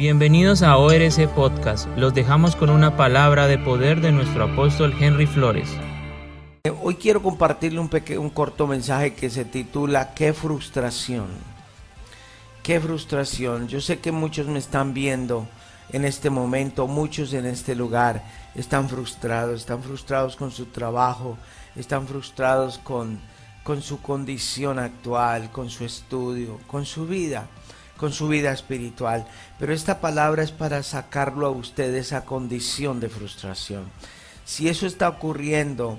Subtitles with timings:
[0.00, 1.86] Bienvenidos a ORC Podcast.
[1.98, 5.68] Los dejamos con una palabra de poder de nuestro apóstol Henry Flores.
[6.82, 11.26] Hoy quiero compartirle un, un corto mensaje que se titula ¿Qué frustración?
[12.62, 13.68] ¿Qué frustración?
[13.68, 15.46] Yo sé que muchos me están viendo
[15.90, 18.24] en este momento, muchos en este lugar
[18.54, 21.36] están frustrados, están frustrados con su trabajo,
[21.76, 23.20] están frustrados con,
[23.62, 27.50] con su condición actual, con su estudio, con su vida
[28.00, 29.26] con su vida espiritual.
[29.58, 33.84] Pero esta palabra es para sacarlo a usted de esa condición de frustración.
[34.46, 35.98] Si eso está ocurriendo,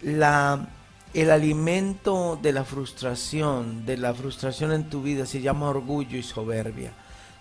[0.00, 0.66] la,
[1.12, 6.22] el alimento de la frustración, de la frustración en tu vida, se llama orgullo y
[6.22, 6.92] soberbia,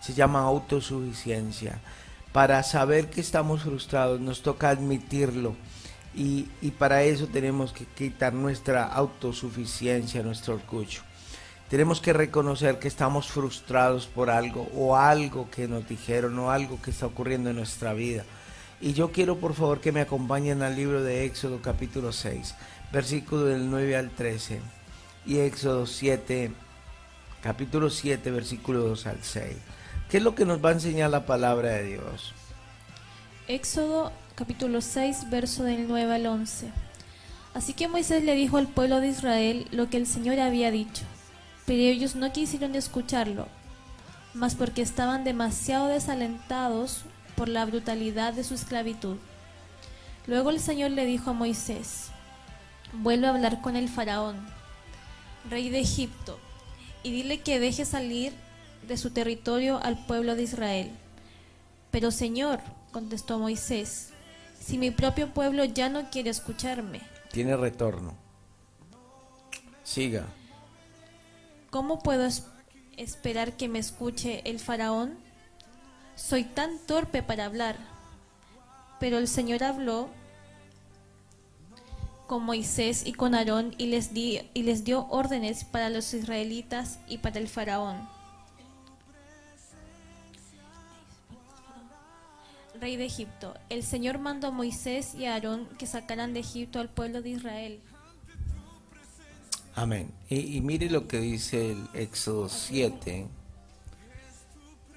[0.01, 1.79] se llama autosuficiencia.
[2.33, 5.55] Para saber que estamos frustrados nos toca admitirlo
[6.13, 11.01] y, y para eso tenemos que quitar nuestra autosuficiencia, nuestro orgullo.
[11.71, 16.81] Tenemos que reconocer que estamos frustrados por algo o algo que nos dijeron o algo
[16.81, 18.25] que está ocurriendo en nuestra vida.
[18.81, 22.55] Y yo quiero por favor que me acompañen al libro de Éxodo capítulo 6,
[22.91, 24.59] versículo del 9 al 13
[25.25, 26.51] y Éxodo 7,
[27.41, 29.55] capítulo 7, versículo 2 al 6.
[30.09, 32.33] ¿Qué es lo que nos va a enseñar la palabra de Dios?
[33.47, 36.69] Éxodo capítulo 6, verso del 9 al 11.
[37.53, 41.05] Así que Moisés le dijo al pueblo de Israel lo que el Señor había dicho
[41.65, 43.47] pero ellos no quisieron escucharlo,
[44.33, 47.03] mas porque estaban demasiado desalentados
[47.35, 49.17] por la brutalidad de su esclavitud.
[50.27, 52.07] Luego el Señor le dijo a Moisés,
[52.93, 54.37] vuelve a hablar con el faraón,
[55.49, 56.39] rey de Egipto,
[57.03, 58.33] y dile que deje salir
[58.87, 60.91] de su territorio al pueblo de Israel.
[61.89, 62.59] Pero Señor,
[62.91, 64.09] contestó Moisés,
[64.59, 67.01] si mi propio pueblo ya no quiere escucharme.
[67.31, 68.13] Tiene retorno.
[69.83, 70.25] Siga.
[71.71, 72.27] ¿Cómo puedo
[72.97, 75.17] esperar que me escuche el faraón?
[76.17, 77.77] Soy tan torpe para hablar.
[78.99, 80.09] Pero el Señor habló
[82.27, 86.99] con Moisés y con Aarón y les, di, y les dio órdenes para los israelitas
[87.07, 88.05] y para el faraón.
[92.81, 96.81] Rey de Egipto, el Señor mandó a Moisés y a Aarón que sacaran de Egipto
[96.81, 97.81] al pueblo de Israel
[99.75, 100.11] Amén.
[100.29, 103.27] Y, mire lo que dice el Éxodo 7,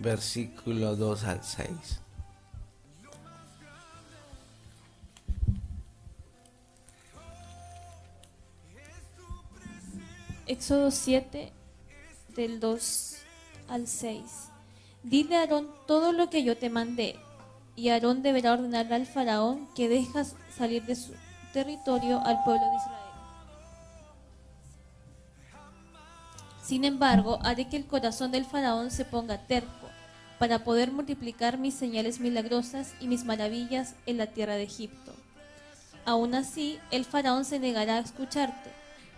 [0.00, 1.68] versículo 2 al 6.
[10.46, 11.52] Éxodo 7,
[12.34, 13.16] del 2
[13.68, 14.22] al 6.
[15.04, 17.16] Dile a Aarón todo lo que yo te mandé,
[17.76, 21.12] y Aarón deberá ordenar al faraón que dejas salir de su
[21.52, 23.13] territorio al pueblo de Israel.
[26.64, 29.90] Sin embargo, haré que el corazón del faraón se ponga terco,
[30.38, 35.12] para poder multiplicar mis señales milagrosas y mis maravillas en la tierra de Egipto.
[36.06, 38.70] Aún así, el faraón se negará a escucharte,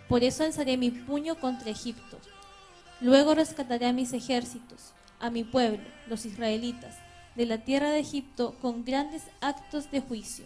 [0.09, 2.19] por eso alzaré mi puño contra Egipto.
[2.99, 6.95] Luego rescataré a mis ejércitos, a mi pueblo, los israelitas,
[7.35, 10.45] de la tierra de Egipto con grandes actos de juicio.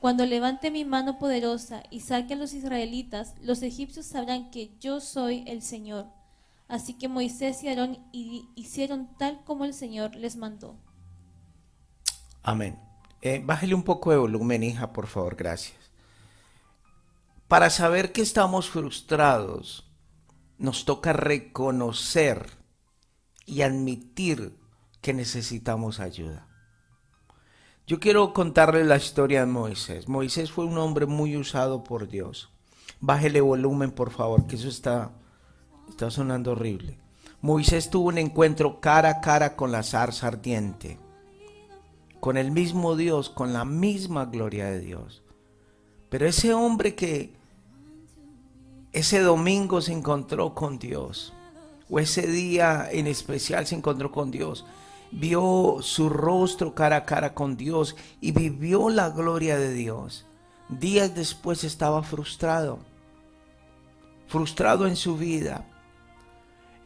[0.00, 5.00] Cuando levante mi mano poderosa y saque a los israelitas, los egipcios sabrán que yo
[5.00, 6.06] soy el Señor.
[6.68, 10.76] Así que Moisés y Aarón hicieron tal como el Señor les mandó.
[12.42, 12.78] Amén.
[13.22, 15.76] Eh, bájale un poco de volumen, hija, por favor, gracias.
[17.48, 19.90] Para saber que estamos frustrados,
[20.58, 22.50] nos toca reconocer
[23.44, 24.58] y admitir
[25.00, 26.48] que necesitamos ayuda.
[27.88, 30.08] Yo quiero contarle la historia de Moisés.
[30.08, 32.50] Moisés fue un hombre muy usado por Dios.
[32.98, 35.12] Bájele volumen, por favor, que eso está,
[35.88, 36.98] está sonando horrible.
[37.42, 40.98] Moisés tuvo un encuentro cara a cara con la zarza ardiente,
[42.18, 45.22] con el mismo Dios, con la misma gloria de Dios.
[46.08, 47.34] Pero ese hombre que
[48.92, 51.32] ese domingo se encontró con Dios,
[51.88, 54.64] o ese día en especial se encontró con Dios,
[55.10, 60.26] vio su rostro cara a cara con Dios y vivió la gloria de Dios.
[60.68, 62.78] Días después estaba frustrado,
[64.28, 65.64] frustrado en su vida.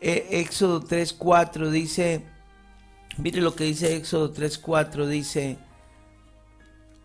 [0.00, 2.24] E, Éxodo 3.4 dice,
[3.16, 5.58] mire lo que dice Éxodo 3.4, dice,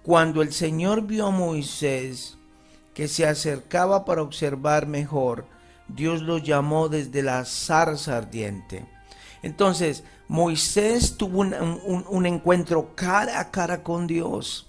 [0.03, 2.37] cuando el Señor vio a Moisés
[2.93, 5.45] que se acercaba para observar mejor,
[5.87, 8.85] Dios lo llamó desde la zarza ardiente.
[9.43, 14.67] Entonces, Moisés tuvo un, encuentro cara a cara con Dios.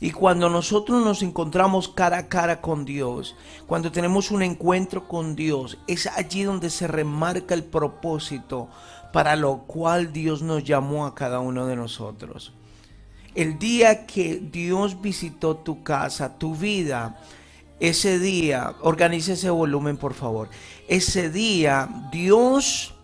[0.00, 5.36] Y cuando nosotros nos encontramos cara a cara con Dios, cuando tenemos un encuentro con
[5.36, 8.68] Dios, es allí donde se remarca el propósito
[9.12, 12.52] para lo cual Dios nos llamó a cada uno de nosotros.
[13.34, 17.20] El día que Dios visitó tu casa, tu vida,
[17.78, 20.48] ese día, organice ese volumen por favor,
[20.88, 22.94] ese día Dios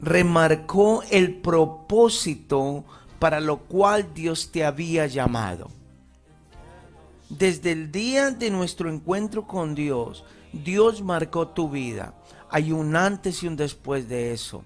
[0.00, 2.84] remarcó el propósito
[3.18, 5.70] para lo cual Dios te había llamado.
[7.28, 12.14] Desde el día de nuestro encuentro con Dios, Dios marcó tu vida.
[12.50, 14.62] Hay un antes y un después de eso.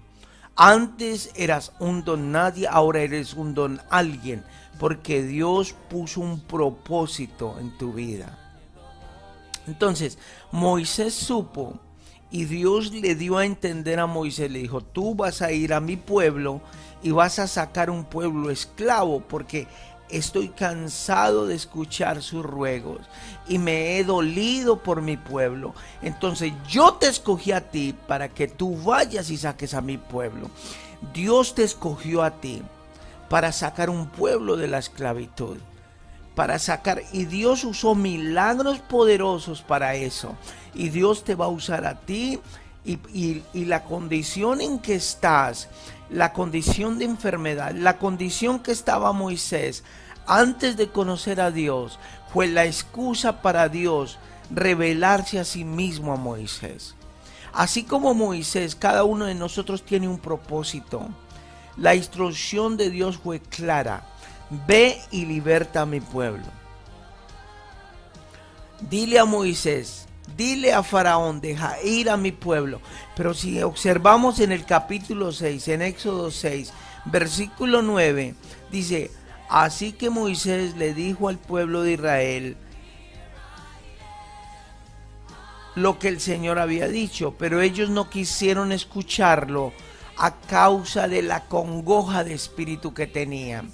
[0.55, 4.43] Antes eras un don nadie, ahora eres un don alguien,
[4.79, 8.37] porque Dios puso un propósito en tu vida.
[9.65, 10.17] Entonces,
[10.51, 11.79] Moisés supo
[12.31, 15.81] y Dios le dio a entender a Moisés, le dijo, tú vas a ir a
[15.81, 16.61] mi pueblo
[17.03, 19.67] y vas a sacar un pueblo esclavo, porque
[20.09, 22.99] estoy cansado de escuchar sus ruegos
[23.47, 25.73] y me he dolido por mi pueblo.
[26.01, 30.49] Entonces yo te escogí a ti para que tú vayas y saques a mi pueblo.
[31.13, 32.61] Dios te escogió a ti
[33.29, 35.57] para sacar un pueblo de la esclavitud.
[36.35, 40.35] Para sacar, y Dios usó milagros poderosos para eso.
[40.73, 42.39] Y Dios te va a usar a ti
[42.85, 42.99] y,
[43.53, 45.67] y, la condición en que estás,
[46.09, 49.83] la condición de enfermedad, la condición que estaba Moisés
[50.25, 51.99] antes de conocer a Dios,
[52.31, 54.17] fue la excusa para Dios
[54.49, 56.95] revelarse a sí mismo a Moisés.
[57.53, 61.09] Así como Moisés, cada uno de nosotros tiene un propósito.
[61.77, 64.05] La instrucción de Dios fue clara.
[64.67, 66.43] Ve y liberta a mi pueblo.
[68.89, 72.81] Dile a Moisés, dile a Faraón, deja ir a mi pueblo.
[73.15, 76.73] Pero si observamos en el capítulo 6, en Éxodo 6,
[77.05, 78.35] versículo 9,
[78.71, 79.11] dice,
[79.49, 82.57] así que Moisés le dijo al pueblo de Israel
[85.75, 89.71] lo que el Señor había dicho, pero ellos no quisieron escucharlo
[90.17, 93.71] a causa de la congoja de espíritu que tenían.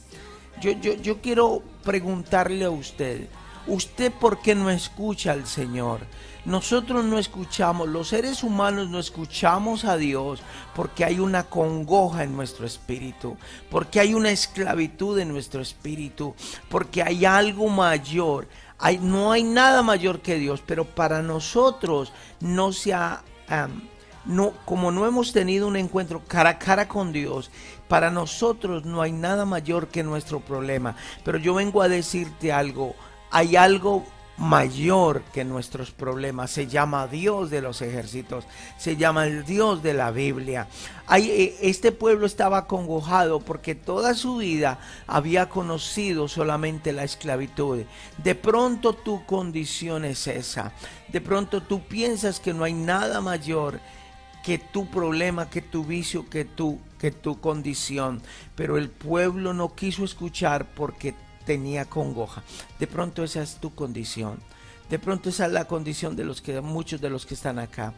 [0.61, 3.27] Yo, yo, yo quiero preguntarle a usted,
[3.67, 6.01] ¿usted por qué no escucha al Señor?
[6.47, 10.39] Nosotros no escuchamos, los seres humanos no escuchamos a Dios
[10.73, 13.35] porque hay una congoja en nuestro espíritu,
[13.69, 16.33] porque hay una esclavitud en nuestro espíritu,
[16.69, 18.47] porque hay algo mayor.
[18.79, 23.23] Hay, no hay nada mayor que Dios, pero para nosotros no se ha...
[24.27, 27.49] no, como no hemos tenido un encuentro cara a cara con Dios,
[27.87, 30.95] para nosotros no hay nada mayor que nuestro problema.
[31.23, 32.95] Pero yo vengo a decirte algo,
[33.31, 34.03] hay algo
[34.37, 36.51] mayor que nuestros problemas.
[36.51, 38.45] Se llama Dios de los ejércitos,
[38.77, 40.67] se llama el Dios de la Biblia.
[41.15, 47.83] Eh, este pueblo estaba acongojado porque toda su vida había conocido solamente la esclavitud.
[48.17, 50.71] De pronto tu condición es esa.
[51.07, 53.79] De pronto tú piensas que no hay nada mayor
[54.47, 58.21] que tu problema, que tu vicio, que tu, que tu condición.
[58.55, 61.13] Pero el pueblo no quiso escuchar porque
[61.45, 62.43] tenía congoja.
[62.79, 64.39] De pronto esa es tu condición.
[64.89, 67.93] De pronto esa es la condición de los que muchos de los que están acá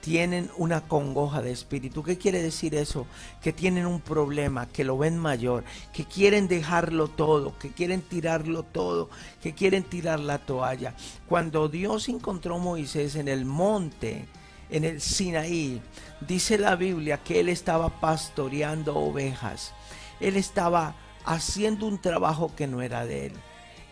[0.00, 2.04] tienen una congoja de espíritu.
[2.04, 3.08] ¿Qué quiere decir eso?
[3.42, 8.62] Que tienen un problema, que lo ven mayor, que quieren dejarlo todo, que quieren tirarlo
[8.62, 9.10] todo,
[9.42, 10.94] que quieren tirar la toalla.
[11.28, 14.28] Cuando Dios encontró a Moisés en el monte,
[14.70, 15.80] en el Sinaí,
[16.20, 19.72] dice la Biblia que él estaba pastoreando ovejas.
[20.20, 20.94] Él estaba
[21.24, 23.32] haciendo un trabajo que no era de él.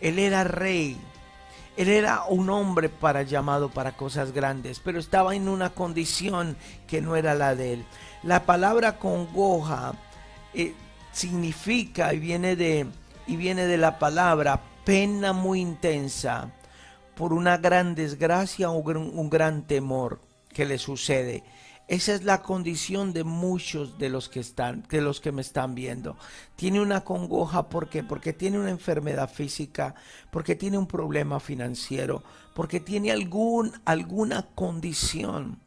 [0.01, 0.97] Él era rey.
[1.75, 6.57] Él era un hombre para llamado para cosas grandes, pero estaba en una condición
[6.87, 7.85] que no era la de él.
[8.23, 9.93] La palabra congoja
[10.55, 10.73] eh,
[11.11, 12.87] significa y viene de
[13.27, 16.49] y viene de la palabra pena muy intensa
[17.15, 20.19] por una gran desgracia o un gran temor
[20.57, 21.43] que le sucede.
[21.87, 25.75] Esa es la condición de muchos de los que están, de los que me están
[25.75, 26.17] viendo.
[26.55, 28.03] Tiene una congoja, ¿por qué?
[28.03, 29.93] Porque tiene una enfermedad física,
[30.31, 32.23] porque tiene un problema financiero,
[32.55, 35.59] porque tiene algún, alguna condición.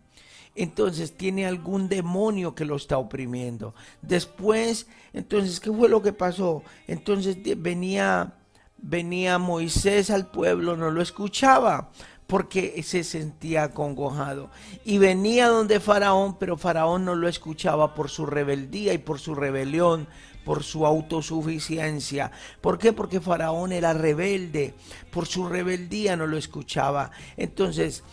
[0.57, 3.77] Entonces tiene algún demonio que lo está oprimiendo.
[4.03, 6.65] Después, entonces, ¿qué fue lo que pasó?
[6.89, 8.35] Entonces venía,
[8.77, 11.93] venía Moisés al pueblo, no lo escuchaba
[12.31, 14.51] porque se sentía acongojado.
[14.85, 19.35] Y venía donde Faraón, pero Faraón no lo escuchaba por su rebeldía y por su
[19.35, 20.07] rebelión,
[20.45, 22.31] por su autosuficiencia.
[22.61, 22.93] ¿Por qué?
[22.93, 24.75] Porque Faraón era rebelde,
[25.11, 27.11] por su rebeldía no lo escuchaba.
[27.37, 28.05] Entonces,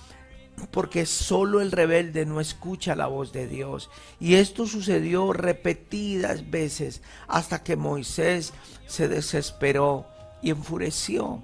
[0.72, 3.92] porque solo el rebelde no escucha la voz de Dios.
[4.20, 8.54] Y esto sucedió repetidas veces hasta que Moisés
[8.88, 10.08] se desesperó
[10.42, 11.44] y enfureció.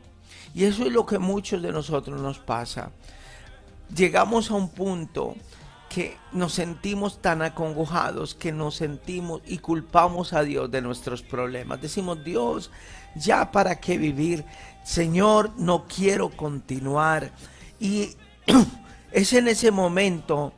[0.54, 2.92] Y eso es lo que muchos de nosotros nos pasa.
[3.96, 5.36] Llegamos a un punto
[5.94, 11.82] que nos sentimos tan acongojados que nos sentimos y culpamos a Dios de nuestros problemas.
[11.82, 12.72] Decimos, Dios,
[13.16, 14.44] ya para qué vivir.
[14.84, 17.32] Señor, no quiero continuar.
[17.80, 18.10] Y
[19.12, 20.54] es en ese momento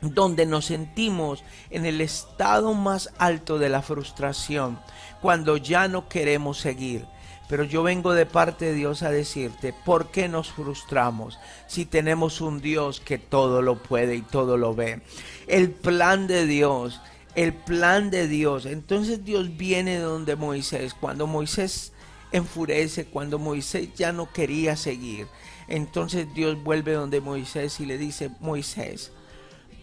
[0.00, 4.78] donde nos sentimos en el estado más alto de la frustración,
[5.20, 7.04] cuando ya no queremos seguir.
[7.52, 12.40] Pero yo vengo de parte de Dios a decirte, ¿por qué nos frustramos si tenemos
[12.40, 15.02] un Dios que todo lo puede y todo lo ve?
[15.48, 17.02] El plan de Dios,
[17.34, 18.64] el plan de Dios.
[18.64, 21.92] Entonces Dios viene donde Moisés, cuando Moisés
[22.32, 25.26] enfurece, cuando Moisés ya no quería seguir.
[25.68, 29.12] Entonces Dios vuelve donde Moisés y le dice, Moisés,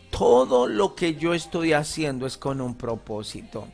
[0.09, 3.67] todo lo que yo estoy haciendo es con un propósito,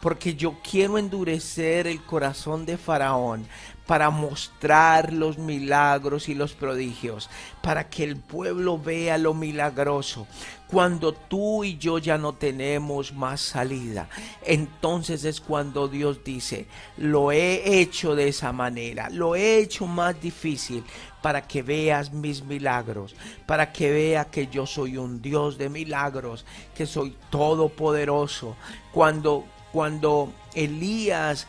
[0.00, 3.46] porque yo quiero endurecer el corazón de Faraón
[3.92, 7.28] para mostrar los milagros y los prodigios,
[7.60, 10.26] para que el pueblo vea lo milagroso.
[10.66, 14.08] Cuando tú y yo ya no tenemos más salida,
[14.46, 20.18] entonces es cuando Dios dice, lo he hecho de esa manera, lo he hecho más
[20.18, 20.82] difícil
[21.20, 26.46] para que veas mis milagros, para que vea que yo soy un Dios de milagros,
[26.74, 28.56] que soy todopoderoso.
[28.90, 31.46] Cuando cuando Elías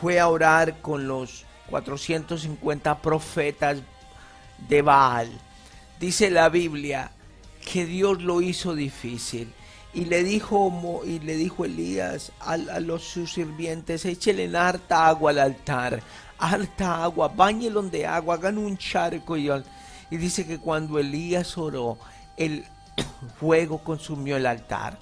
[0.00, 3.78] fue a orar con los 450 profetas
[4.68, 5.30] de Baal.
[5.98, 7.10] Dice la Biblia
[7.64, 9.52] que Dios lo hizo difícil.
[9.94, 15.38] Y le dijo, y le dijo Elías a, los sus sirvientes, échele harta agua al
[15.38, 16.02] altar,
[16.38, 19.36] harta agua, bañelo de agua, hagan un charco.
[19.36, 19.50] Y,
[20.10, 21.98] y dice que cuando Elías oró,
[22.38, 22.64] el
[23.38, 24.98] fuego consumió el altar.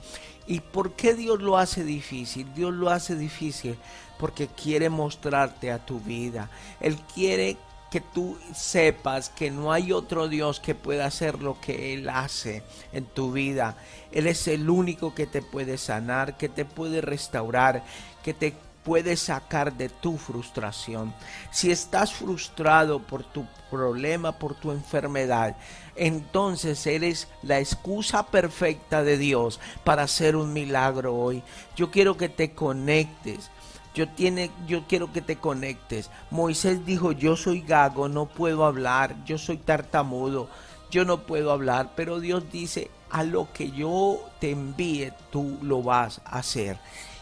[0.50, 2.52] ¿Y por qué Dios lo hace difícil?
[2.54, 3.78] Dios lo hace difícil
[4.18, 6.50] porque quiere mostrarte a tu vida.
[6.80, 7.56] Él quiere
[7.88, 12.64] que tú sepas que no hay otro Dios que pueda hacer lo que Él hace
[12.92, 13.76] en tu vida.
[14.10, 17.84] Él es el único que te puede sanar, que te puede restaurar,
[18.24, 18.52] que te
[18.82, 21.14] puede sacar de tu frustración.
[21.52, 25.56] Si estás frustrado por tu problema, por tu enfermedad,
[26.00, 31.42] entonces eres la excusa perfecta de Dios para hacer un milagro hoy.
[31.76, 33.50] Yo quiero que te conectes
[33.94, 36.10] yo, tiene, yo quiero que te conectes.
[36.30, 40.48] Moisés dijo, yo soy gago, no puedo hablar, yo soy tartamudo,
[40.90, 45.82] yo no puedo hablar, pero Dios dice, a lo que yo te envíe, tú lo
[45.82, 46.78] vas a hacer.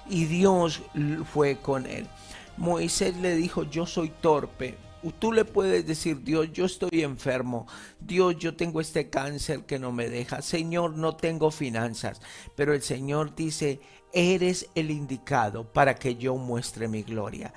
[0.08, 0.82] Y Dios
[1.32, 2.06] fue con él.
[2.56, 4.76] Moisés le dijo, yo soy torpe,
[5.18, 7.66] Tú le puedes decir, Dios, yo estoy enfermo.
[8.00, 10.42] Dios, yo tengo este cáncer que no me deja.
[10.42, 12.20] Señor, no tengo finanzas.
[12.56, 13.80] Pero el Señor dice,
[14.12, 17.52] eres el indicado para que yo muestre mi gloria.